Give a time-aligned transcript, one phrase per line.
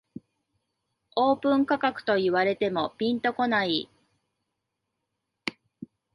[1.15, 3.87] オープン価格と言われてもピンとこない